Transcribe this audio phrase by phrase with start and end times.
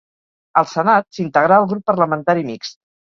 [0.61, 2.79] Al senat, s'integrà al grup parlamentari mixt.